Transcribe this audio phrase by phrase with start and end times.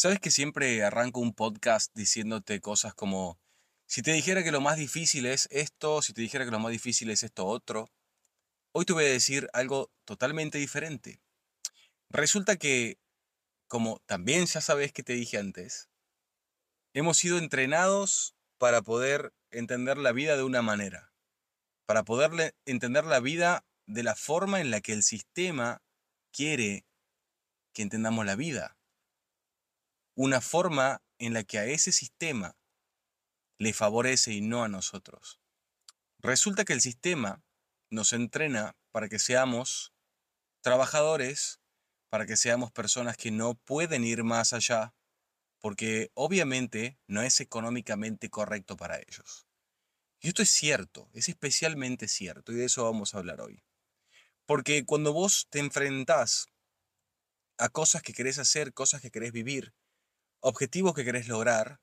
[0.00, 3.40] Sabes que siempre arranco un podcast diciéndote cosas como,
[3.84, 6.70] si te dijera que lo más difícil es esto, si te dijera que lo más
[6.70, 7.90] difícil es esto otro,
[8.70, 11.20] hoy te voy a decir algo totalmente diferente.
[12.10, 13.00] Resulta que,
[13.66, 15.88] como también ya sabes que te dije antes,
[16.94, 21.12] hemos sido entrenados para poder entender la vida de una manera,
[21.86, 25.82] para poder entender la vida de la forma en la que el sistema
[26.30, 26.86] quiere
[27.72, 28.77] que entendamos la vida.
[30.20, 32.56] Una forma en la que a ese sistema
[33.56, 35.38] le favorece y no a nosotros.
[36.18, 37.44] Resulta que el sistema
[37.88, 39.92] nos entrena para que seamos
[40.60, 41.60] trabajadores,
[42.10, 44.92] para que seamos personas que no pueden ir más allá,
[45.60, 49.46] porque obviamente no es económicamente correcto para ellos.
[50.18, 53.62] Y esto es cierto, es especialmente cierto, y de eso vamos a hablar hoy.
[54.46, 56.48] Porque cuando vos te enfrentás
[57.56, 59.74] a cosas que querés hacer, cosas que querés vivir,
[60.40, 61.80] objetivos que querés lograr,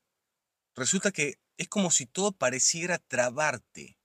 [0.75, 3.97] resulta que es como si todo pareciera trabarte.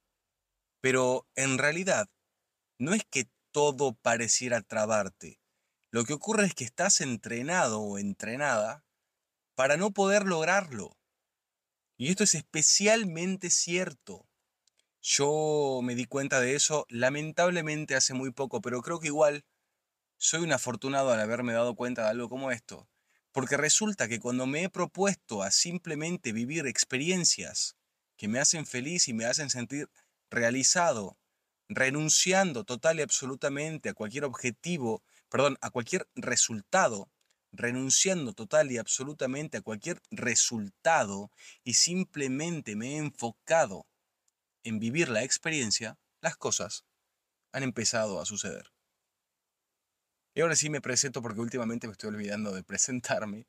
[0.80, 2.08] Pero en realidad,
[2.78, 5.40] no es que todo pareciera trabarte.
[5.90, 8.84] Lo que ocurre es que estás entrenado o entrenada
[9.54, 10.96] para no poder lograrlo.
[11.96, 14.26] Y esto es especialmente cierto.
[15.02, 19.44] Yo me di cuenta de eso lamentablemente hace muy poco, pero creo que igual
[20.18, 22.89] soy un afortunado al haberme dado cuenta de algo como esto.
[23.32, 27.76] Porque resulta que cuando me he propuesto a simplemente vivir experiencias
[28.16, 29.88] que me hacen feliz y me hacen sentir
[30.30, 31.16] realizado,
[31.68, 37.10] renunciando total y absolutamente a cualquier objetivo, perdón, a cualquier resultado
[37.52, 41.30] renunciando total y absolutamente a cualquier resultado
[41.64, 43.86] y simplemente me he enfocado
[44.62, 46.84] en vivir la experiencia, las cosas
[47.52, 48.70] han empezado a suceder.
[50.34, 53.46] Y ahora sí me presento porque últimamente me estoy olvidando de presentarme,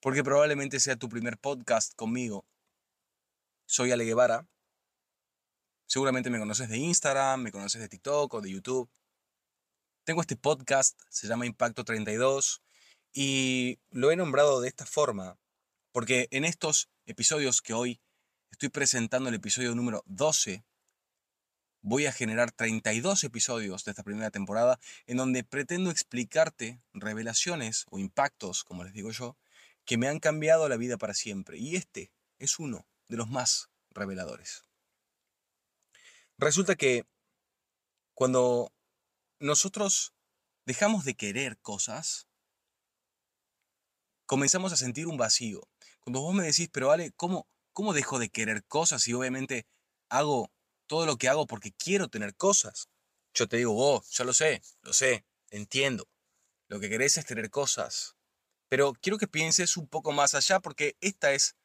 [0.00, 2.46] porque probablemente sea tu primer podcast conmigo.
[3.66, 4.46] Soy Ale Guevara.
[5.86, 8.90] Seguramente me conoces de Instagram, me conoces de TikTok o de YouTube.
[10.04, 12.62] Tengo este podcast, se llama Impacto 32
[13.12, 15.38] y lo he nombrado de esta forma
[15.96, 18.00] porque en estos episodios que hoy
[18.50, 20.62] estoy presentando, el episodio número 12,
[21.86, 28.00] voy a generar 32 episodios de esta primera temporada en donde pretendo explicarte revelaciones o
[28.00, 29.36] impactos, como les digo yo,
[29.84, 31.58] que me han cambiado la vida para siempre.
[31.58, 32.10] Y este
[32.40, 34.64] es uno de los más reveladores.
[36.38, 37.04] Resulta que
[38.14, 38.72] cuando
[39.38, 40.12] nosotros
[40.64, 42.26] dejamos de querer cosas,
[44.26, 45.68] comenzamos a sentir un vacío.
[46.00, 49.68] Cuando vos me decís, pero vale, ¿cómo, ¿cómo dejo de querer cosas y obviamente
[50.08, 50.50] hago
[50.86, 52.88] todo lo que hago porque quiero tener cosas?
[53.34, 56.08] Yo te digo, vos, ya lo sé, lo sé, entiendo.
[56.68, 58.16] Lo que querés es tener cosas.
[58.68, 61.56] Pero quiero que pienses un poco más allá porque esta es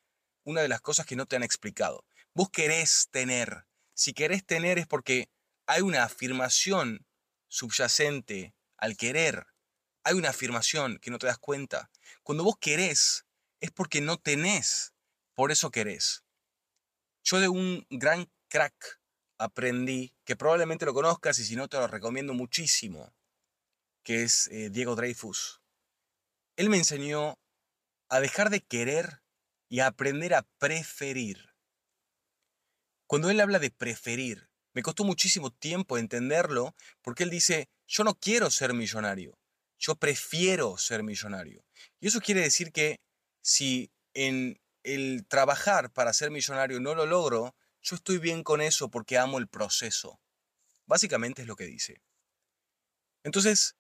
[0.44, 2.06] una de las cosas que no te han explicado.
[2.34, 3.66] Vos querés tener.
[3.94, 5.30] Si querés tener es porque
[5.66, 7.06] hay una afirmación
[7.48, 9.46] subyacente al querer
[10.04, 11.90] hay una afirmación que no te das cuenta.
[12.24, 13.26] Cuando vos querés,
[13.60, 14.94] es porque no tenés,
[15.36, 16.24] por eso querés.
[17.24, 19.00] Yo de un gran crack
[19.42, 23.14] aprendí, que probablemente lo conozcas y si no te lo recomiendo muchísimo,
[24.04, 25.62] que es eh, Diego Dreyfus.
[26.56, 27.40] Él me enseñó
[28.08, 29.24] a dejar de querer
[29.68, 31.56] y a aprender a preferir.
[33.08, 38.14] Cuando él habla de preferir, me costó muchísimo tiempo entenderlo porque él dice, yo no
[38.16, 39.40] quiero ser millonario,
[39.80, 41.66] yo prefiero ser millonario.
[42.00, 43.00] Y eso quiere decir que
[43.42, 48.90] si en el trabajar para ser millonario no lo logro, yo estoy bien con eso
[48.90, 50.20] porque amo el proceso.
[50.86, 52.02] Básicamente es lo que dice.
[53.24, 53.76] Entonces,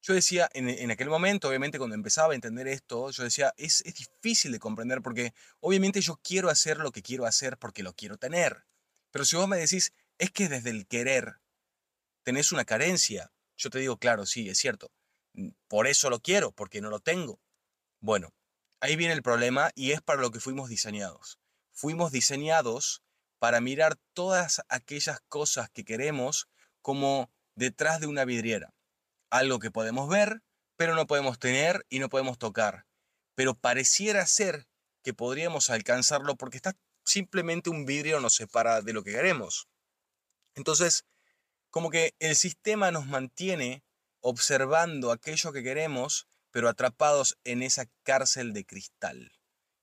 [0.00, 3.94] yo decía, en, aquel momento, obviamente cuando empezaba a entender esto, yo decía, es, es
[3.94, 8.16] difícil de comprender porque obviamente yo quiero hacer lo que quiero hacer porque lo quiero
[8.16, 8.64] tener.
[9.10, 11.40] Pero si vos me decís, es que desde el querer
[12.22, 14.92] tenés una carencia, yo te digo, claro, sí, es cierto.
[15.34, 17.40] Mm, por eso lo quiero, porque no lo tengo.
[18.00, 18.32] Bueno,
[18.80, 21.38] ahí viene el problema y es para lo que fuimos diseñados.
[21.80, 23.04] Fuimos diseñados
[23.38, 26.48] para mirar todas aquellas cosas que queremos
[26.82, 28.74] como detrás de una vidriera.
[29.30, 30.42] Algo que podemos ver,
[30.74, 32.88] pero no podemos tener y no podemos tocar.
[33.36, 34.66] Pero pareciera ser
[35.04, 39.68] que podríamos alcanzarlo porque está simplemente un vidrio nos separa de lo que queremos.
[40.56, 41.04] Entonces,
[41.70, 43.84] como que el sistema nos mantiene
[44.18, 49.30] observando aquello que queremos, pero atrapados en esa cárcel de cristal,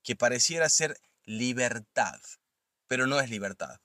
[0.03, 2.19] que pareciera ser libertad,
[2.87, 3.79] pero no es libertad.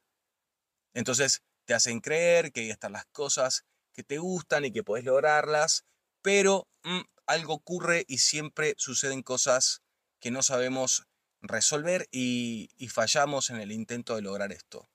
[0.94, 5.04] Entonces te hacen creer que ahí están las cosas que te gustan y que puedes
[5.04, 5.84] lograrlas,
[6.22, 9.82] pero mm, algo ocurre y siempre suceden cosas
[10.20, 11.06] que no sabemos
[11.40, 14.90] resolver y, y fallamos en el intento de lograr esto.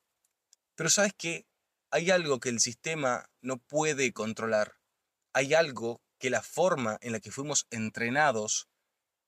[0.75, 1.47] Pero sabes qué?
[1.91, 4.77] Hay algo que el sistema no puede controlar.
[5.33, 8.67] Hay algo que la forma en la que fuimos entrenados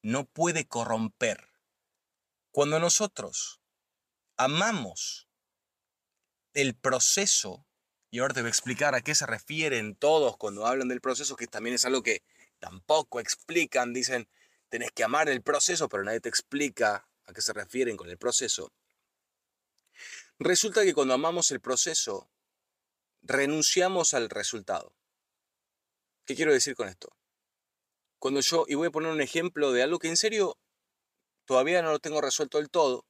[0.02, 1.46] no puede corromper.
[2.57, 3.62] Cuando nosotros
[4.36, 5.30] amamos
[6.56, 7.68] el proceso,
[8.09, 11.36] y ahora te voy a explicar a qué se refieren todos cuando hablan del proceso,
[11.36, 12.24] que también es algo que
[12.57, 14.27] tampoco explican, dicen,
[14.69, 18.18] tenés que amar el proceso, pero nadie te explica a qué se refieren con el
[18.18, 18.74] proceso.
[20.39, 22.27] Resulta que cuando amamos el proceso,
[23.21, 24.95] renunciamos al resultado.
[26.25, 27.15] ¿Qué quiero decir con esto?
[28.18, 30.57] Cuando yo, y voy a poner un ejemplo de algo que en serio
[31.47, 33.05] todavía no lo tengo resuelto del todo,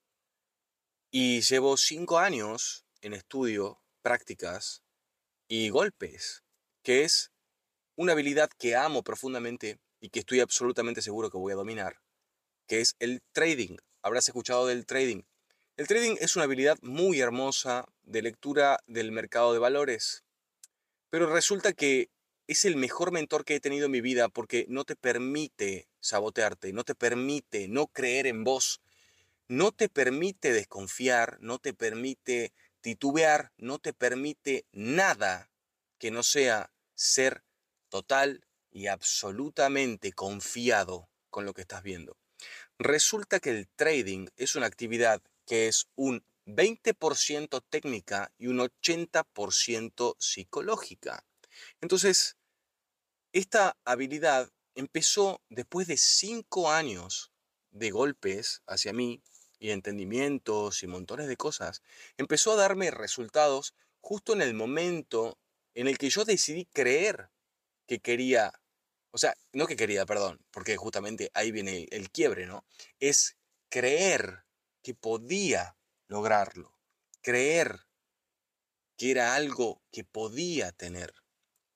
[1.12, 4.84] y llevo cinco años en estudio, prácticas
[5.48, 6.44] y golpes,
[6.84, 7.32] que es
[7.96, 12.00] una habilidad que amo profundamente y que estoy absolutamente seguro que voy a dominar,
[12.68, 13.78] que es el trading.
[14.04, 15.24] Habrás escuchado del trading.
[15.76, 20.24] El trading es una habilidad muy hermosa de lectura del mercado de valores,
[21.10, 22.12] pero resulta que
[22.48, 26.72] es el mejor mentor que he tenido en mi vida porque no te permite sabotearte,
[26.74, 28.82] no te permite no creer en vos,
[29.48, 35.50] no te permite desconfiar, no te permite titubear, no te permite nada
[36.00, 37.44] que no sea ser
[37.90, 42.18] total y absolutamente confiado con lo que estás viendo.
[42.80, 50.16] Resulta que el trading es una actividad que es un 20% técnica y un 80%
[50.20, 51.26] psicológica.
[51.82, 52.37] Entonces,
[53.34, 57.32] esta habilidad empezó después de cinco años
[57.72, 59.22] de golpes hacia mí
[59.60, 61.82] y entendimientos y montones de cosas,
[62.18, 65.40] empezó a darme resultados justo en el momento
[65.74, 67.30] en el que yo decidí creer
[67.88, 68.54] que quería,
[69.12, 72.66] o sea, no que quería, perdón, porque justamente ahí viene el, quiebre, ¿no?
[73.00, 73.38] Es
[73.70, 74.44] creer
[74.82, 75.78] que podía
[76.08, 76.78] lograrlo,
[77.22, 77.88] creer
[78.98, 81.14] que era algo que podía tener.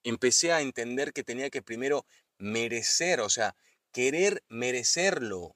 [0.03, 2.05] Empecé a entender que tenía que primero
[2.37, 3.55] merecer, o sea,
[3.91, 5.55] querer merecerlo,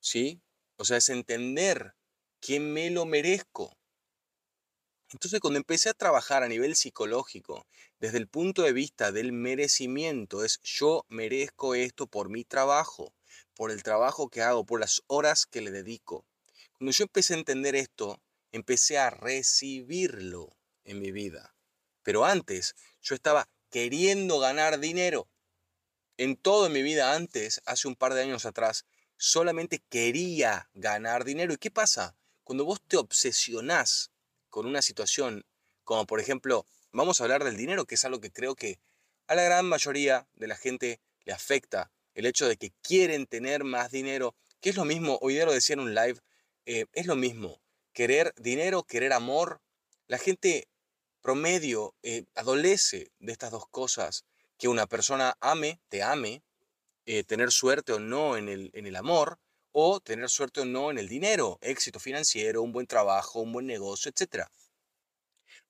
[0.00, 0.40] ¿sí?
[0.76, 1.94] O sea, es entender
[2.40, 3.76] que me lo merezco.
[5.10, 7.66] Entonces, cuando empecé a trabajar a nivel psicológico,
[8.00, 13.14] desde el punto de vista del merecimiento, es yo merezco esto por mi trabajo,
[13.54, 16.26] por el trabajo que hago, por las horas que le dedico.
[16.78, 18.20] Cuando yo empecé a entender esto,
[18.52, 21.55] empecé a recibirlo en mi vida.
[22.06, 25.28] Pero antes, yo estaba queriendo ganar dinero.
[26.16, 28.86] En todo en mi vida antes, hace un par de años atrás,
[29.16, 31.52] solamente quería ganar dinero.
[31.52, 32.16] ¿Y qué pasa?
[32.44, 34.12] Cuando vos te obsesionás
[34.50, 35.46] con una situación,
[35.82, 38.78] como por ejemplo, vamos a hablar del dinero, que es algo que creo que
[39.26, 43.64] a la gran mayoría de la gente le afecta, el hecho de que quieren tener
[43.64, 46.20] más dinero, que es lo mismo, hoy día lo decía en un live,
[46.66, 47.60] eh, es lo mismo,
[47.92, 49.60] querer dinero, querer amor.
[50.06, 50.68] La gente
[51.26, 54.24] promedio eh, adolece de estas dos cosas,
[54.58, 56.44] que una persona ame, te ame,
[57.04, 59.40] eh, tener suerte o no en el, en el amor,
[59.72, 63.66] o tener suerte o no en el dinero, éxito financiero, un buen trabajo, un buen
[63.66, 64.44] negocio, etc.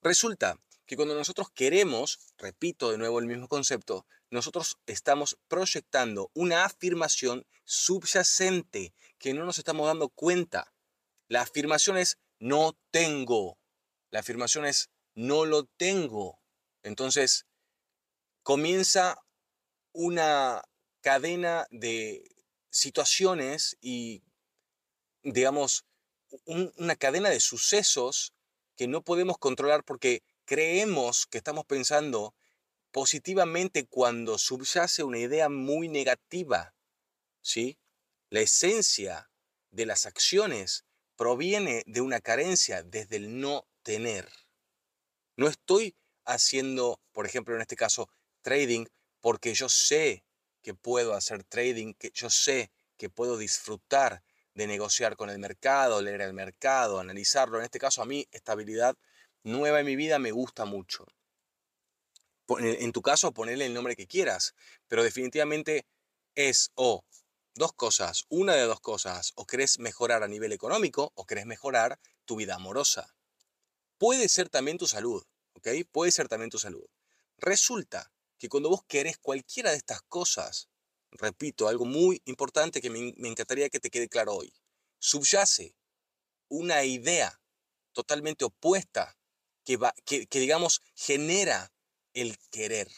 [0.03, 6.65] Resulta que cuando nosotros queremos, repito de nuevo el mismo concepto, nosotros estamos proyectando una
[6.65, 10.71] afirmación subyacente que no nos estamos dando cuenta.
[11.27, 13.57] La afirmación es no tengo.
[14.11, 16.39] La afirmación es no lo tengo.
[16.83, 17.47] Entonces,
[18.43, 19.17] comienza
[19.91, 20.63] una
[21.01, 22.35] cadena de
[22.69, 24.21] situaciones y,
[25.23, 25.85] digamos,
[26.45, 28.33] una cadena de sucesos
[28.75, 32.35] que no podemos controlar porque creemos que estamos pensando
[32.91, 36.75] positivamente cuando subyace una idea muy negativa.
[37.41, 37.79] ¿Sí?
[38.29, 39.31] La esencia
[39.71, 44.29] de las acciones proviene de una carencia desde el no tener.
[45.37, 48.09] No estoy haciendo, por ejemplo, en este caso,
[48.41, 48.85] trading
[49.21, 50.23] porque yo sé
[50.63, 54.23] que puedo hacer trading, que yo sé que puedo disfrutar
[54.55, 57.59] de negociar con el mercado, leer el mercado, analizarlo.
[57.59, 58.95] En este caso, a mí, esta habilidad
[59.43, 61.05] nueva en mi vida me gusta mucho.
[62.59, 64.55] En tu caso, ponele el nombre que quieras,
[64.87, 65.85] pero definitivamente
[66.33, 67.03] es o
[67.53, 71.99] dos cosas, una de dos cosas, o querés mejorar a nivel económico o querés mejorar
[72.25, 73.16] tu vida amorosa.
[73.97, 75.23] Puede ser también tu salud,
[75.53, 75.69] ¿ok?
[75.91, 76.85] Puede ser también tu salud.
[77.37, 80.69] Resulta que cuando vos querés cualquiera de estas cosas,
[81.11, 84.53] repito, algo muy importante que me, encantaría que te quede claro hoy,
[84.99, 85.75] subyace
[86.49, 87.41] una idea
[87.93, 89.17] totalmente opuesta
[89.63, 91.71] que, va, que digamos genera
[92.13, 92.89] el querer.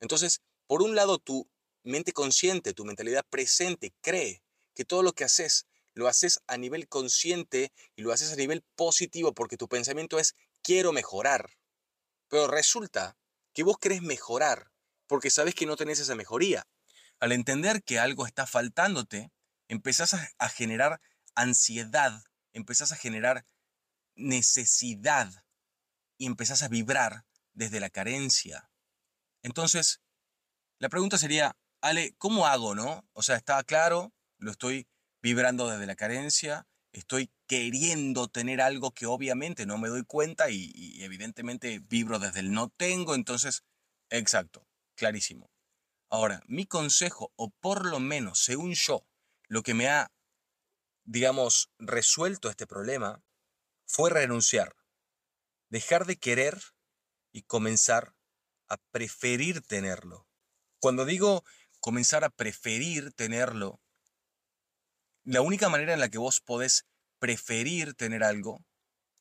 [0.00, 1.48] Entonces, por un lado, tu
[1.82, 4.42] mente consciente, tu mentalidad presente cree
[4.74, 8.64] que todo lo que haces lo haces a nivel consciente y lo haces a nivel
[8.74, 11.50] positivo porque tu pensamiento es quiero mejorar.
[12.28, 13.16] Pero resulta
[13.52, 14.70] que vos querés mejorar
[15.06, 16.66] porque sabes que no tenés esa mejoría.
[17.18, 19.32] Al entender que algo está faltándote,
[19.68, 21.00] empezás a, generar
[21.34, 23.44] ansiedad, empezás a generar
[24.14, 25.44] necesidad
[26.16, 28.70] y empezás a vibrar desde la carencia.
[29.42, 30.00] Entonces,
[30.78, 33.08] la pregunta sería, Ale, ¿cómo hago, no?
[33.12, 34.86] O sea, está claro, lo estoy
[35.22, 41.02] vibrando desde la carencia, estoy queriendo tener algo que obviamente no me doy cuenta y,
[41.02, 43.64] evidentemente vibro desde el no tengo, entonces,
[44.08, 45.50] exacto, clarísimo.
[46.08, 49.06] Ahora, mi consejo, o por lo menos, según yo,
[49.48, 50.10] lo que me ha,
[51.04, 53.22] digamos, resuelto este problema,
[53.86, 54.74] fue renunciar,
[55.68, 56.60] dejar de querer
[57.32, 58.14] y comenzar
[58.68, 60.28] a preferir tenerlo.
[60.80, 61.44] Cuando digo
[61.80, 63.79] comenzar a preferir tenerlo,
[65.30, 66.86] la única manera en la que vos podés
[67.20, 68.64] preferir tener algo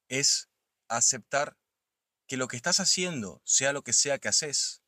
[0.07, 0.49] es
[0.87, 1.55] aceptar
[2.27, 4.81] que lo que estás haciendo, sea lo que sea que haces,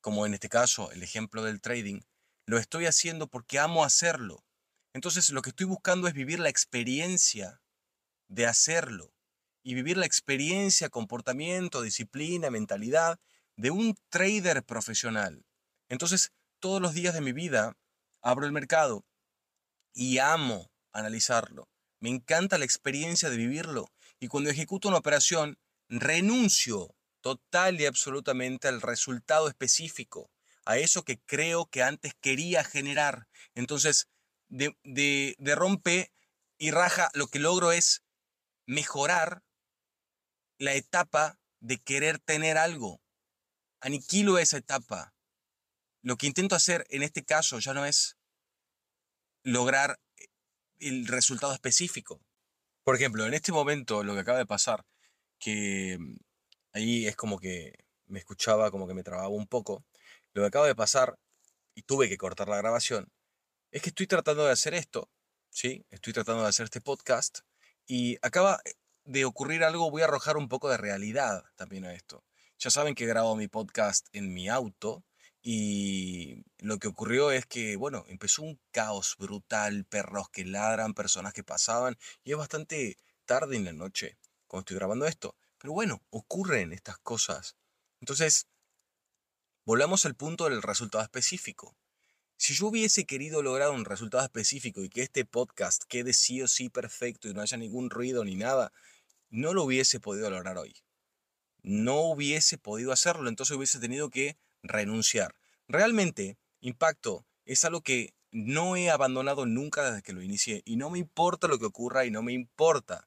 [0.00, 2.00] como en este caso el ejemplo del trading,
[2.46, 4.42] lo estoy haciendo porque amo hacerlo.
[4.94, 7.60] Entonces lo que estoy buscando es vivir la experiencia
[8.28, 9.12] de hacerlo
[9.62, 13.20] y vivir la experiencia, comportamiento, disciplina, mentalidad
[13.56, 15.44] de un trader profesional.
[15.90, 17.76] Entonces, todos los días de mi vida
[18.22, 19.04] abro el mercado
[19.94, 21.68] y amo analizarlo.
[22.00, 23.92] Me encanta la experiencia de vivirlo.
[24.18, 25.58] Y cuando ejecuto una operación,
[25.88, 30.30] renuncio total y absolutamente al resultado específico,
[30.64, 33.28] a eso que creo que antes quería generar.
[33.54, 34.08] Entonces,
[34.48, 36.12] de, de, rompe
[36.58, 38.02] y raja, lo que logro es
[38.66, 39.42] mejorar
[40.58, 43.00] la etapa de querer tener algo.
[43.80, 45.14] Aniquilo esa etapa.
[46.02, 48.16] Lo que intento hacer en este caso ya no es
[49.42, 50.26] lograr eh,
[50.80, 52.20] el resultado específico.
[52.84, 54.84] Por ejemplo, en este momento lo que acaba de pasar,
[55.38, 56.16] que mm,
[56.74, 59.84] ahí es como que me escuchaba, como que me trababa un poco,
[60.34, 61.18] lo que acaba de pasar,
[61.74, 63.10] y tuve que cortar la grabación,
[63.70, 65.10] es que estoy tratando de hacer esto,
[65.50, 65.86] ¿sí?
[65.90, 67.40] Estoy tratando de hacer este podcast,
[67.86, 71.94] y acaba eh, de ocurrir algo, voy a arrojar un poco de realidad también a
[71.94, 72.24] esto.
[72.58, 75.04] Ya saben que grabo mi podcast en mi auto,
[75.42, 81.32] y lo que ocurrió es que, bueno, empezó un caos brutal, perros que ladran, personas
[81.32, 85.34] que pasaban, y es bastante tarde en la noche cuando estoy grabando esto.
[85.58, 87.56] Pero bueno, ocurren estas cosas.
[88.00, 88.46] Entonces,
[89.64, 91.76] volvamos al punto del resultado específico.
[92.36, 96.48] Si yo hubiese querido lograr un resultado específico y que este podcast quede sí o
[96.48, 98.72] sí perfecto y no haya ningún ruido ni nada,
[99.30, 100.74] no lo hubiese podido lograr hoy.
[101.62, 105.34] No hubiese podido hacerlo, entonces hubiese tenido que renunciar.
[105.68, 110.90] Realmente, impacto es algo que no he abandonado nunca desde que lo inicié y no
[110.90, 113.06] me importa lo que ocurra y no me importa.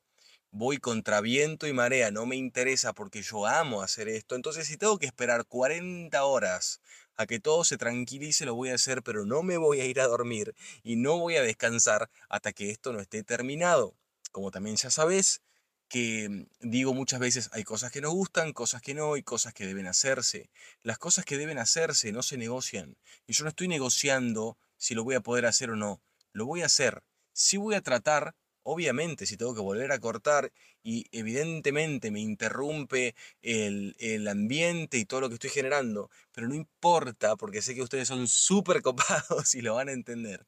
[0.52, 4.36] Voy contra viento y marea, no me interesa porque yo amo hacer esto.
[4.36, 6.80] Entonces, si tengo que esperar 40 horas
[7.18, 10.00] a que todo se tranquilice, lo voy a hacer, pero no me voy a ir
[10.00, 13.96] a dormir y no voy a descansar hasta que esto no esté terminado.
[14.32, 15.42] Como también ya sabes,
[15.88, 19.54] que mm, digo muchas veces, hay cosas que nos gustan, cosas que no, y cosas
[19.54, 20.50] que deben hacerse.
[20.84, 22.98] Las cosas que deben hacerse no se negocian.
[23.28, 26.02] Y yo no estoy negociando si lo voy a poder hacer o no.
[26.34, 27.04] Lo voy a hacer.
[27.34, 30.52] Sí voy a tratar, obviamente, si tengo que volver a cortar
[30.84, 36.56] y evidentemente me interrumpe el, el ambiente y todo lo que estoy generando, pero no
[36.56, 40.46] importa porque sé que ustedes son súper copados y lo van a entender.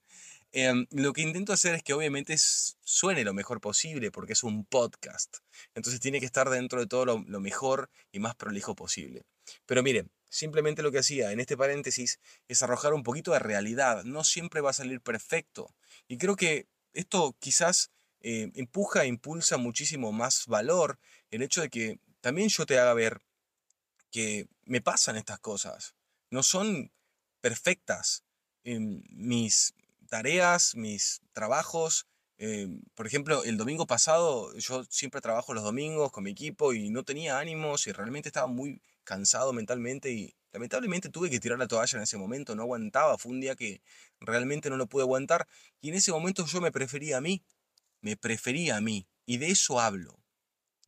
[0.52, 4.66] Em, lo que intento hacer es que obviamente suene lo mejor posible porque es un
[4.66, 5.38] podcast.
[5.76, 9.26] Entonces tiene que estar dentro de todo lo, mejor y más prolijo posible.
[9.66, 14.04] Pero miren, simplemente lo que hacía en este paréntesis es arrojar un poquito de realidad.
[14.04, 15.76] No siempre va a salir perfecto.
[16.08, 21.00] Y creo que esto quizás eh, empuja e impulsa muchísimo más valor
[21.30, 23.22] el hecho de que también yo te haga ver
[24.12, 25.96] que me pasan estas cosas.
[26.30, 26.92] No son
[27.42, 28.24] perfectas.
[28.64, 29.74] Em, mis,
[30.08, 32.08] tareas, mis trabajos.
[32.40, 36.90] Em, por ejemplo, el domingo pasado yo siempre trabajo los domingos con mi equipo y
[36.90, 41.68] no tenía ánimos y realmente estaba muy cansado mentalmente y lamentablemente tuve que tirar la
[41.68, 43.82] toalla en ese momento, no aguantaba, fue un día que
[44.20, 45.48] realmente no lo pude aguantar
[45.82, 47.44] y en ese momento yo me prefería a mí,
[48.02, 50.20] me prefería a mí y de eso hablo,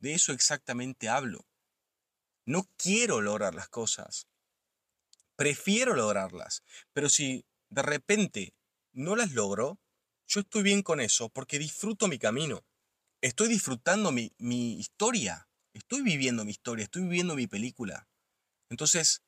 [0.00, 1.46] de eso exactamente hablo.
[2.44, 4.26] No quiero lograr las cosas,
[5.36, 6.62] prefiero lograrlas,
[6.92, 8.54] pero si de repente
[8.92, 9.80] no las logro,
[10.26, 12.64] yo estoy bien con eso porque disfruto mi camino.
[13.20, 15.48] Estoy disfrutando mi, mi historia.
[15.72, 18.08] Estoy viviendo mi historia, estoy viviendo mi película.
[18.68, 19.22] Entonces,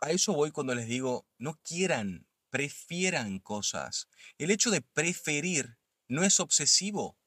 [0.00, 4.08] a eso voy cuando les digo, no quieran, prefieran cosas.
[4.38, 7.18] El hecho de preferir no es obsesivo.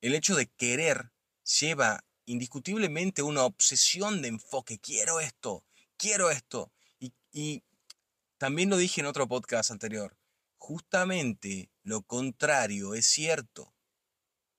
[0.00, 1.12] El hecho de querer
[1.60, 4.78] lleva indiscutiblemente una obsesión de enfoque.
[4.78, 5.64] Quiero esto,
[5.96, 6.72] quiero esto.
[6.98, 7.62] Y, y
[8.38, 10.16] también lo dije en otro podcast anterior.
[10.56, 13.74] Justamente lo contrario es cierto.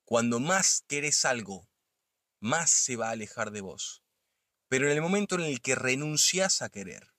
[0.06, 1.68] Cuando más querés algo,
[2.40, 4.04] más se va a alejar de vos.
[4.68, 7.14] Pero en el momento en el que renuncias a querer,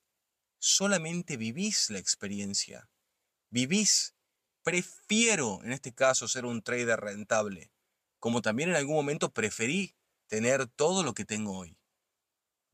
[0.58, 2.88] solamente vivís la experiencia.
[3.50, 4.14] Vivís.
[4.62, 7.70] Prefiero, en este caso, ser un trader rentable,
[8.18, 9.94] como también en algún momento preferí
[10.26, 11.78] tener todo lo que tengo hoy.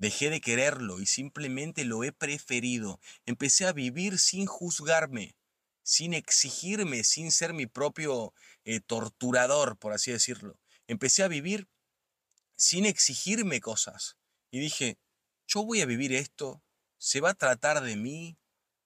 [0.02, 2.98] Dejé de quererlo y simplemente lo he preferido.
[3.24, 5.36] Empecé a vivir sin juzgarme,
[5.84, 10.58] sin exigirme, sin ser mi propio eh, torturador, por así decirlo.
[10.88, 11.68] Empecé a vivir
[12.56, 14.16] sin exigirme cosas.
[14.50, 14.98] Y dije,
[15.46, 16.64] yo voy a vivir esto,
[16.98, 18.36] se va a tratar de mí,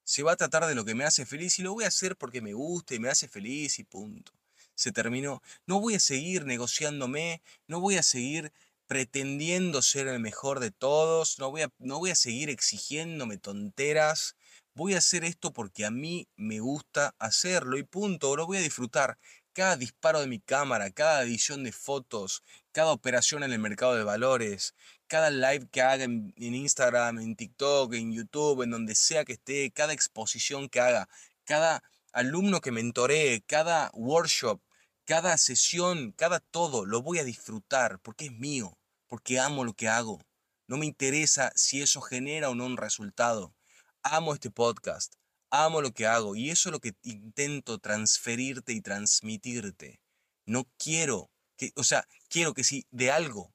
[0.05, 2.19] se va a tratar de lo que me hace feliz y lo voy a hacer
[2.19, 4.33] porque me gusta y me hace feliz y punto.
[4.75, 5.43] Se terminó.
[5.65, 8.53] No voy a seguir negociándome, no voy a seguir
[8.87, 14.37] pretendiendo ser el mejor de todos, no voy a, no voy a seguir exigiéndome tonteras,
[14.75, 18.61] voy a hacer esto porque a mí me gusta hacerlo y punto, lo voy a
[18.61, 19.19] disfrutar.
[19.53, 24.05] Cada disparo de mi cámara, cada edición de fotos, cada operación en el mercado de
[24.05, 24.75] valores,
[25.07, 29.71] cada live que haga en, Instagram, en TikTok, en YouTube, en donde sea que esté,
[29.71, 31.09] cada exposición que haga,
[31.45, 34.61] cada alumno que mentoree, cada workshop,
[35.07, 39.89] cada sesión, cada todo, lo voy a disfrutar porque es mío, porque amo lo que
[39.89, 40.21] hago.
[40.67, 43.55] No me interesa si eso genera o no un resultado.
[44.03, 45.15] Amo este podcast,
[45.51, 50.01] amo lo que hago y eso es lo que intento transferirte y transmitirte.
[50.45, 53.55] No quiero que, o sea, quiero que si de algo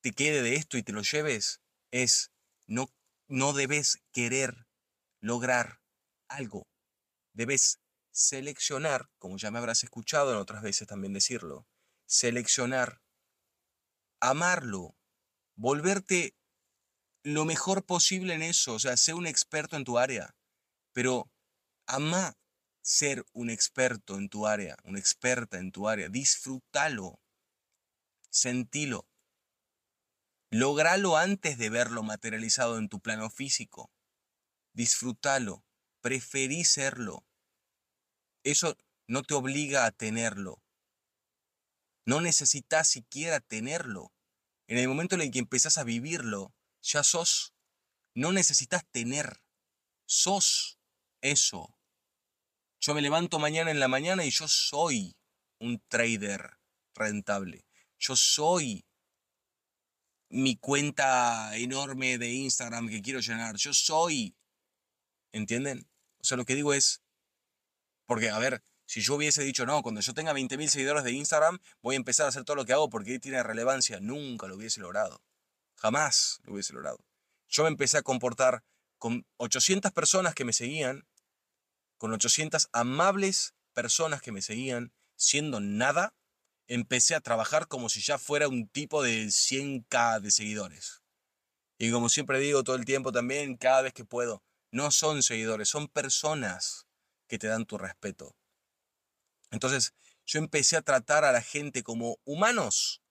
[0.00, 1.60] te quede de esto y te lo lleves,
[1.90, 2.32] es
[2.66, 2.90] no,
[3.28, 4.66] no debes querer
[5.20, 5.80] lograr
[6.28, 6.66] algo.
[7.34, 7.78] Debes
[8.12, 11.66] seleccionar, como ya me habrás escuchado en otras veces también decirlo,
[12.06, 13.02] seleccionar,
[14.20, 14.96] amarlo,
[15.56, 16.36] volverte
[17.24, 20.36] lo mejor posible en eso, o sea, ser un experto en tu área,
[20.92, 21.30] pero
[21.86, 22.36] ama
[22.82, 27.20] ser un experto en tu área, una experta en tu área, disfrútalo,
[28.28, 29.08] sentilo,
[30.50, 33.90] logralo antes de verlo materializado en tu plano físico,
[34.74, 35.64] disfrútalo,
[36.00, 37.24] preferí serlo,
[38.44, 38.76] eso
[39.06, 40.62] no te obliga a tenerlo,
[42.04, 44.12] no necesitas siquiera tenerlo,
[44.66, 47.52] en el momento en el que empezás a vivirlo, ya sos,
[48.14, 49.42] no necesitas tener,
[50.06, 50.78] sos
[51.20, 51.76] eso.
[52.80, 55.16] Yo me levanto mañana en la mañana y yo soy
[55.60, 56.58] un trader
[56.94, 57.64] rentable.
[57.98, 58.84] Yo soy
[60.28, 63.56] mi cuenta enorme de Instagram que quiero llenar.
[63.56, 64.34] Yo soy.
[65.30, 65.88] ¿Entienden?
[66.18, 67.01] O sea, lo que digo es,
[68.06, 71.58] porque, a ver, si yo hubiese dicho, no, cuando yo tenga 20.000 seguidores de Instagram,
[71.80, 74.80] voy a empezar a hacer todo lo que hago porque tiene relevancia, nunca lo hubiese
[74.80, 75.22] logrado.
[75.76, 76.98] Jamás lo hubiese logrado.
[77.48, 78.64] Yo me empecé a comportar
[78.98, 81.06] con 800 personas que me seguían
[82.02, 86.16] con 800 amables personas que me seguían, siendo nada,
[86.66, 91.04] empecé a trabajar como si ya fuera un tipo de 100k de seguidores.
[91.78, 95.68] Y como siempre digo todo el tiempo también, cada vez que puedo, no son seguidores,
[95.68, 96.88] son personas
[97.32, 98.36] que te dan tu respeto.
[99.50, 99.94] Entonces,
[100.26, 103.02] yo empecé a tratar a la gente como humanos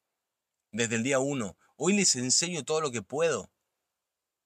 [0.71, 1.57] desde el día uno.
[1.75, 3.51] Hoy les enseño todo lo que puedo.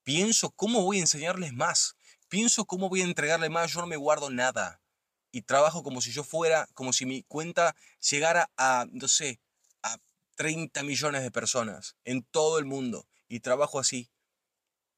[0.04, 1.96] Pienso cómo voy a enseñarles más
[2.28, 4.82] pienso cómo voy a entregarle más, yo no me guardo nada.
[5.32, 9.40] Y trabajo como si yo fuera, como si mi cuenta llegara a, no sé,
[9.84, 9.98] a
[10.36, 13.08] 30 millones de personas en todo el mundo.
[13.28, 14.10] Y trabajo así.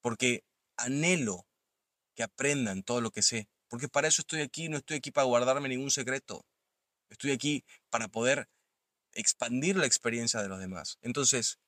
[0.01, 0.43] Porque
[0.75, 1.47] anhelo
[2.15, 3.49] que aprendan todo lo que sé.
[3.69, 6.45] Porque para eso estoy aquí, no estoy aquí para guardarme ningún secreto.
[7.09, 8.49] Estoy aquí para poder
[9.13, 10.97] expandir la experiencia de los demás.
[11.01, 11.59] Entonces,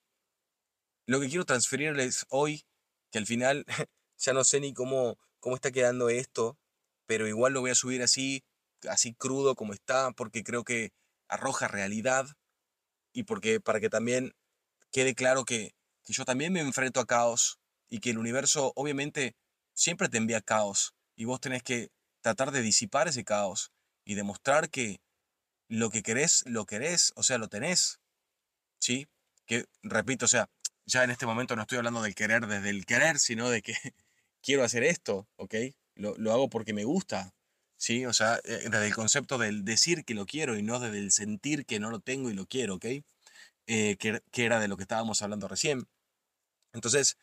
[1.05, 2.65] lo que quiero transferirles hoy,
[3.11, 3.65] que al final
[4.17, 6.57] ya no sé ni cómo, cómo está quedando esto,
[7.05, 8.43] pero igual lo voy a subir así,
[8.87, 10.91] así crudo como está, porque creo que
[11.27, 12.27] arroja realidad
[13.13, 14.35] y porque para que también
[14.91, 17.59] quede claro que, que yo también me enfrento a caos
[17.89, 19.35] y que el universo obviamente
[19.73, 23.73] siempre te envía caos y vos tenés que tratar de disipar ese caos
[24.05, 25.01] y demostrar que
[25.67, 27.99] lo que querés, lo querés, o sea, lo tenés.
[28.79, 29.05] ¿Sí?
[29.45, 30.49] Que, repito, o sea,
[30.85, 33.73] ya en este momento no estoy hablando del querer desde el querer, sino de que
[34.41, 35.55] quiero hacer esto, ¿ok?
[35.95, 37.33] Lo, lo, hago porque me gusta,
[37.75, 38.05] ¿sí?
[38.05, 41.11] O sea, eh, desde el concepto del decir que lo quiero y no desde el
[41.11, 42.85] sentir que no lo tengo y lo quiero, ¿ok?
[43.67, 45.85] Eh, que, que, era de lo que estábamos hablando recién.
[46.71, 47.17] Entonces,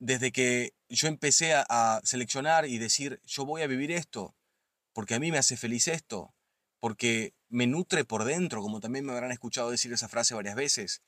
[0.00, 4.34] desde que yo empecé a, seleccionar y decir, yo voy a vivir esto,
[4.92, 6.34] porque a mí me hace feliz esto,
[6.80, 11.02] porque me nutre por dentro, como también me habrán escuchado decir esa frase varias veces.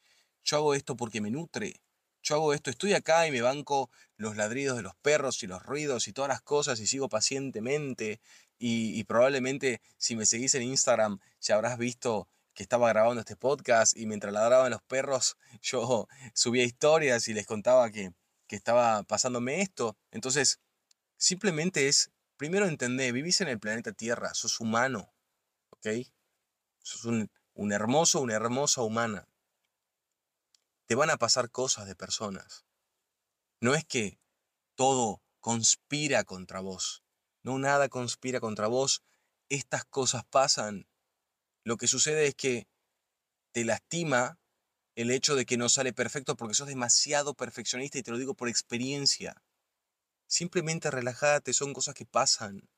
[0.45, 1.81] Yo hago esto porque me nutre.
[2.23, 5.63] Yo hago esto, estoy acá y me banco los ladridos de los perros y los
[5.63, 8.21] ruidos y todas las cosas y sigo pacientemente.
[8.59, 13.97] Y, probablemente si me seguís en Instagram ya habrás visto que estaba grabando este podcast
[13.97, 18.13] y mientras ladraban los perros yo subía historias y les contaba que,
[18.53, 19.97] que estaba pasándome esto.
[20.11, 20.61] Entonces,
[21.17, 25.11] simplemente es, primero entender, vivís en el planeta Tierra, sos humano,
[25.71, 25.87] ¿ok?
[26.83, 29.27] Sos un, un hermoso, una hermosa humana
[30.85, 32.67] te van a pasar cosas de personas.
[33.63, 34.21] No es que
[34.75, 37.03] todo conspira contra vos.
[37.43, 39.03] No, nada conspira contra vos.
[39.49, 40.87] Estas cosas pasan.
[41.65, 42.69] Lo que sucede es que
[43.53, 44.39] te lastima
[44.95, 48.35] el hecho de que no sale perfecto porque sos demasiado perfeccionista y te lo digo
[48.35, 49.43] por experiencia.
[50.27, 52.69] Simplemente relájate, son cosas que pasan.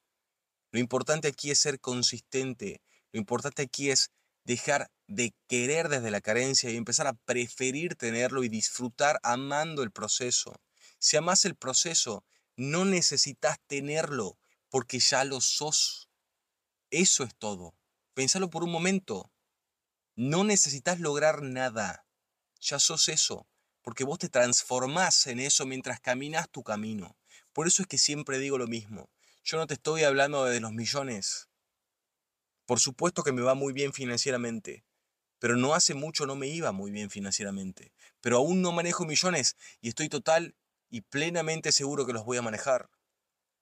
[0.70, 2.82] Lo importante aquí es ser consistente.
[3.12, 4.10] Lo importante aquí es
[4.44, 9.90] dejar de querer desde la carencia y empezar a preferir tenerlo y disfrutar amando el
[9.90, 10.60] proceso.
[10.98, 12.24] Si amas el proceso,
[12.56, 16.08] no necesitas tenerlo porque ya lo sos.
[16.90, 17.74] Eso es todo.
[18.14, 19.30] Pensalo por un momento.
[20.16, 22.03] No necesitas lograr nada.
[22.64, 23.46] Ya sos eso,
[23.82, 27.14] porque vos te transformás en eso mientras caminas tu camino.
[27.52, 29.10] Por eso es que siempre digo lo mismo.
[29.44, 31.50] Yo no te estoy hablando de los millones.
[32.64, 34.82] Por supuesto que me va muy bien financieramente,
[35.38, 37.92] pero no hace mucho no me iba muy bien financieramente.
[38.22, 40.56] Pero aún no manejo millones y estoy total
[40.88, 42.88] y plenamente seguro que los voy a manejar.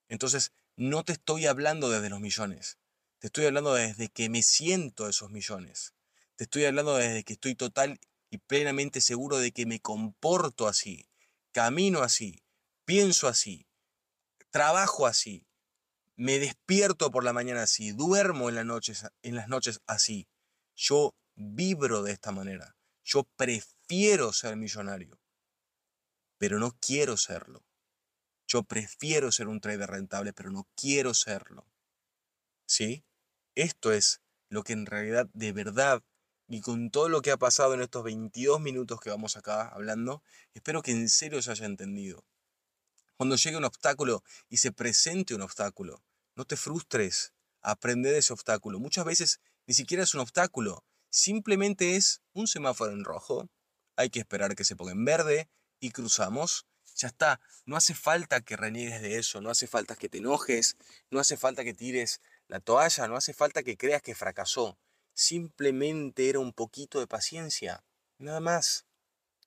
[0.09, 2.79] Entonces, no te estoy hablando desde los millones.
[3.19, 5.93] Te estoy hablando desde que me siento esos millones.
[6.37, 7.99] Te estoy hablando desde que estoy total
[8.33, 11.07] y plenamente seguro de que me comporto así,
[11.53, 12.42] camino así,
[12.87, 13.68] pienso así,
[14.49, 15.47] trabajo así,
[16.16, 20.31] me despierto por la mañana así, duermo en las noches, en las noches así.
[20.75, 22.75] Yo vibro de esta manera.
[23.05, 25.21] Yo prefiero ser millonario,
[26.38, 27.66] pero no quiero serlo.
[28.47, 31.66] Yo prefiero ser un trader rentable, pero no quiero serlo.
[32.66, 33.05] ¿Sí?
[33.55, 36.03] Esto es lo que en realidad, de verdad,
[36.53, 40.23] y con todo lo que ha pasado en estos 22 minutos que vamos acá hablando,
[40.53, 42.27] espero que en serio se haya entendido.
[43.17, 48.35] Cuando llegue un obstáculo y se presente un obstáculo, no te frustres, aprende de ese
[48.35, 48.79] obstáculo.
[48.79, 53.49] Muchas veces ni siquiera es un obstáculo, simplemente es un semáforo en rojo.
[53.97, 55.49] Hay que esperar que se ponga en verde
[55.81, 56.67] y cruzamos.
[56.97, 60.77] Ya está, no hace falta que reniegues de eso, no hace falta que te enojes,
[61.11, 64.77] no hace falta que tires la toalla, no hace falta que creas que fracasó.
[65.14, 67.85] Simplemente era un poquito de paciencia,
[68.18, 68.87] nada más.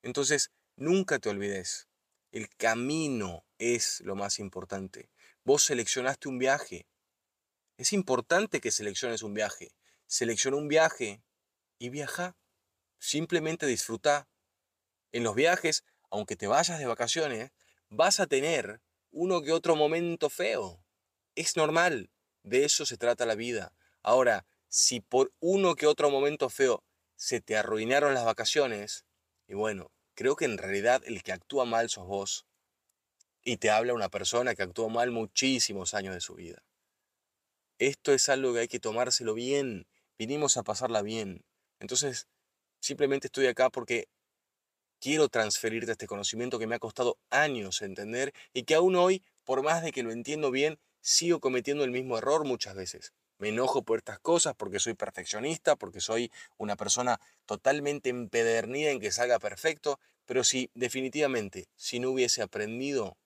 [0.04, 1.88] Entonces, nunca te olvides,
[2.32, 5.10] el camino es lo más importante.
[5.46, 6.86] Vos seleccionaste un viaje.
[7.78, 9.72] Es importante que selecciones un viaje.
[10.06, 11.24] Selecciona un viaje
[11.80, 12.36] y viaja.
[13.00, 14.28] Simplemente disfruta.
[15.14, 17.52] En los viajes, aunque te vayas de vacaciones,
[17.90, 20.84] vas a tener uno que otro momento feo.
[21.36, 22.12] Es normal.
[22.44, 23.74] De eso se trata la vida.
[24.04, 24.46] Ahora,
[24.76, 26.84] si por uno que otro momento feo
[27.16, 29.06] se te arruinaron las vacaciones,
[29.48, 32.46] y bueno, creo que en realidad el que actúa mal sos vos
[33.42, 36.62] y te habla una persona que actuó mal muchísimos años de su vida.
[37.80, 39.88] Esto es algo que hay que tomárselo bien.
[40.20, 41.46] Vinimos a pasarla bien.
[41.80, 42.28] Entonces,
[42.82, 44.10] simplemente estoy acá porque
[45.00, 49.64] quiero transferirte este conocimiento que me ha costado años entender y que aún hoy, por
[49.64, 53.14] más de que lo entiendo bien, sigo cometiendo el mismo error muchas veces.
[53.46, 59.00] Me enojo por estas cosas porque soy perfeccionista, porque soy una persona totalmente empedernida en
[59.00, 63.20] que salga perfecto, pero si definitivamente, si no hubiese aprendido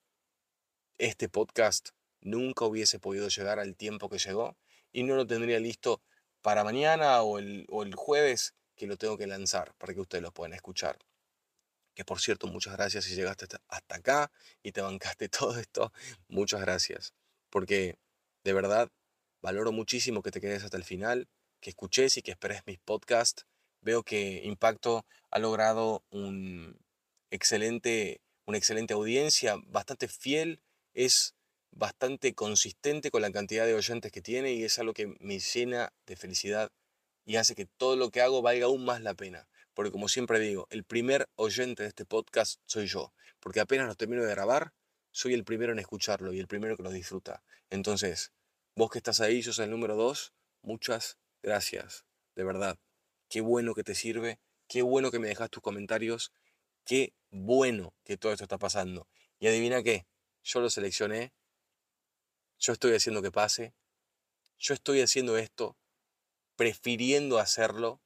[0.98, 4.58] este podcast nunca hubiese podido llegar al tiempo que llegó
[4.92, 6.02] y no lo tendría listo
[6.42, 10.52] para mañana o el, jueves que lo tengo que lanzar para que ustedes lo puedan
[10.52, 10.98] escuchar.
[11.94, 14.30] Que por cierto, muchas gracias si llegaste hasta acá
[14.62, 15.94] y te bancaste todo esto.
[16.28, 17.14] Muchas gracias.
[17.48, 17.96] Porque
[18.44, 18.90] de verdad
[19.42, 21.28] valoro muchísimo que te quedes hasta el final,
[21.60, 23.46] que escuches y que esperes mis podcasts.
[23.80, 26.78] Veo que Impacto ha logrado un
[27.30, 30.60] excelente, una excelente audiencia, bastante fiel
[30.94, 31.34] es
[31.72, 35.92] bastante consistente con la cantidad de oyentes que tiene y es algo que me llena
[36.06, 36.70] de felicidad
[37.24, 39.48] y hace que todo lo que hago valga aún más la pena.
[39.74, 43.12] Porque como siempre digo, el primer oyente de este podcast soy yo.
[43.38, 44.72] Porque apenas lo termino de grabar,
[45.12, 47.42] soy el primero en escucharlo y el primero que lo disfruta.
[47.70, 48.32] Entonces,
[48.74, 52.04] vos que estás ahí, sos el número dos, muchas gracias.
[52.34, 52.78] De verdad.
[53.28, 54.40] Qué bueno que te sirve.
[54.68, 56.32] Qué bueno que me dejas tus comentarios.
[56.84, 59.08] Qué bueno que todo esto está pasando.
[59.38, 60.06] Y adivina qué,
[60.42, 61.32] yo lo seleccioné,
[62.58, 63.74] yo estoy haciendo que pase,
[64.58, 65.76] yo estoy haciendo esto,
[66.56, 68.02] prefiriendo hacerlo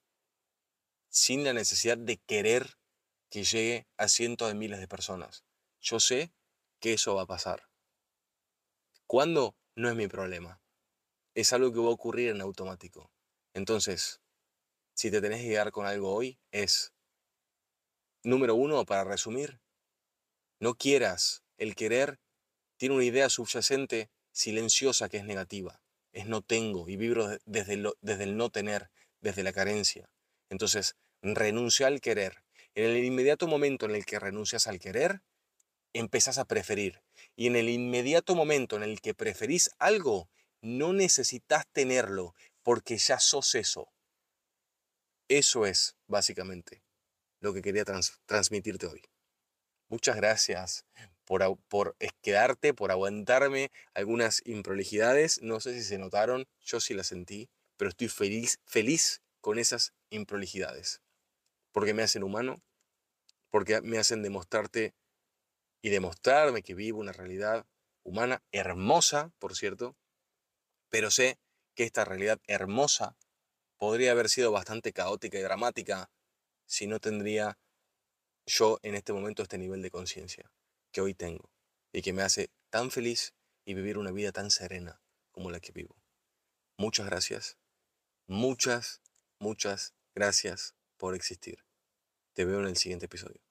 [1.08, 2.78] sin la necesidad de querer
[3.30, 5.44] que llegue a cientos de miles de personas.
[5.80, 6.32] Yo sé
[6.78, 7.68] que eso va a pasar.
[9.06, 9.56] ¿Cuándo?
[9.76, 10.60] No es mi problema.
[11.34, 13.10] Es algo que va a ocurrir en automático.
[13.54, 14.20] Entonces,
[14.94, 16.92] si te tenés que quedar con algo hoy, es,
[18.22, 19.60] número uno, para resumir,
[20.60, 21.42] no quieras.
[21.56, 22.20] El querer
[22.76, 25.80] tiene una idea subyacente silenciosa que es negativa.
[26.12, 30.08] Es no tengo y vibro desde, desde el no tener, desde la carencia.
[30.50, 32.44] Entonces, renuncia al querer.
[32.76, 35.22] En el inmediato momento en el que renuncias al querer,
[35.94, 37.00] empezás a preferir.
[37.36, 40.28] Y en el inmediato momento en el que preferís algo,
[40.60, 43.92] no necesitas tenerlo porque ya sos eso.
[45.28, 46.82] Eso es, básicamente,
[47.40, 47.84] lo que quería
[48.26, 49.02] transmitirte hoy.
[49.88, 50.84] Muchas gracias
[51.24, 55.40] por, por quedarte, por aguantarme algunas improlijidades.
[55.42, 59.92] No sé si se notaron, yo sí las sentí, pero estoy feliz, feliz con esas
[60.10, 61.00] improlijidades.
[61.72, 62.62] Porque me hacen humano,
[63.50, 64.94] porque me hacen demostrarte
[65.84, 67.66] y demostrarme que vivo una realidad
[68.04, 69.98] humana hermosa, por cierto,
[70.88, 71.38] pero sé
[71.74, 73.18] que esta realidad hermosa
[73.76, 76.10] podría haber sido bastante caótica y dramática
[76.64, 77.58] si no tendría
[78.46, 80.50] yo en este momento este nivel de conciencia
[80.90, 81.52] que hoy tengo
[81.92, 83.34] y que me hace tan feliz
[83.66, 86.02] y vivir una vida tan serena como la que vivo.
[86.78, 87.58] Muchas gracias,
[88.26, 89.02] muchas,
[89.38, 91.62] muchas gracias por existir.
[92.32, 93.43] Te veo en el siguiente episodio.